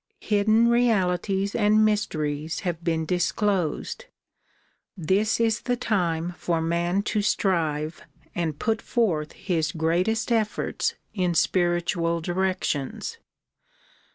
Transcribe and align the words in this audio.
Hidden 0.21 0.69
realities 0.69 1.53
and 1.53 1.85
mysteries 1.85 2.61
have 2.61 2.83
been 2.83 3.05
dis 3.05 3.31
closed. 3.31 4.05
This 4.97 5.39
is 5.39 5.61
the 5.61 5.75
time 5.75 6.33
for 6.39 6.59
man 6.59 7.03
to 7.03 7.21
strive 7.21 8.01
and 8.33 8.57
put 8.57 8.81
forth 8.81 9.33
his 9.33 9.71
greatest 9.71 10.31
efforts 10.31 10.95
in 11.13 11.35
spiritual 11.35 12.19
directions. 12.19 13.19